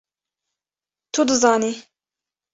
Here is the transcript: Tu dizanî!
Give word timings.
Tu 1.13 1.21
dizanî! 1.29 1.71